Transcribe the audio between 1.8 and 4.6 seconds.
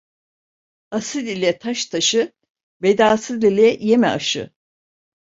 taşı, bedasıl ile yeme aşı.